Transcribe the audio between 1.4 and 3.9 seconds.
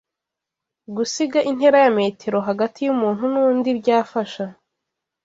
intera ya metero hagati y’umuntu nundi